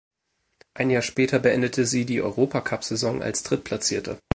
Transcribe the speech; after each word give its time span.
Ein 0.73 0.89
Jahr 0.89 1.03
später 1.03 1.37
beendete 1.37 1.85
sie 1.85 2.05
die 2.07 2.23
Europacupsaison 2.23 3.21
als 3.21 3.43
Drittplatzierte. 3.43 4.17